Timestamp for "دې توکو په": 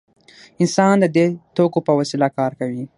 1.15-1.91